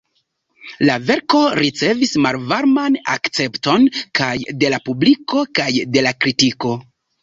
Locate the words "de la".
4.67-4.85, 5.97-6.21